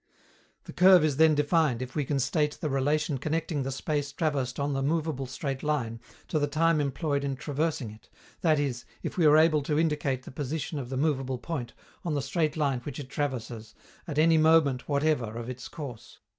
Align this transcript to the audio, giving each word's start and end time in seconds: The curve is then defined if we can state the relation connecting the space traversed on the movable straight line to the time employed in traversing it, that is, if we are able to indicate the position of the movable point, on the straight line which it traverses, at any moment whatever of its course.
The 0.63 0.73
curve 0.73 1.03
is 1.05 1.17
then 1.17 1.35
defined 1.35 1.79
if 1.79 1.93
we 1.95 2.05
can 2.05 2.17
state 2.19 2.57
the 2.59 2.71
relation 2.71 3.19
connecting 3.19 3.61
the 3.61 3.71
space 3.71 4.11
traversed 4.11 4.59
on 4.59 4.73
the 4.73 4.81
movable 4.81 5.27
straight 5.27 5.61
line 5.61 5.99
to 6.29 6.39
the 6.39 6.47
time 6.47 6.81
employed 6.81 7.23
in 7.23 7.35
traversing 7.35 7.91
it, 7.91 8.09
that 8.41 8.59
is, 8.59 8.83
if 9.03 9.15
we 9.15 9.27
are 9.27 9.37
able 9.37 9.61
to 9.61 9.77
indicate 9.77 10.23
the 10.23 10.31
position 10.31 10.79
of 10.79 10.89
the 10.89 10.97
movable 10.97 11.37
point, 11.37 11.73
on 12.03 12.15
the 12.15 12.21
straight 12.23 12.57
line 12.57 12.79
which 12.79 12.99
it 12.99 13.09
traverses, 13.11 13.75
at 14.07 14.17
any 14.17 14.39
moment 14.39 14.89
whatever 14.89 15.37
of 15.37 15.51
its 15.51 15.67
course. 15.67 16.17